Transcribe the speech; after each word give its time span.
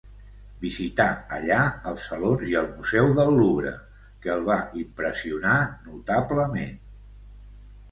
Visita 0.61 1.03
allà 1.35 1.59
els 1.91 2.05
salons 2.11 2.47
i 2.53 2.57
el 2.63 2.71
Museu 2.79 3.11
del 3.21 3.31
Louvre, 3.41 3.75
que 4.25 4.33
el 4.39 4.43
va 4.49 4.59
impressionar 4.87 5.55
notablement. 5.93 6.77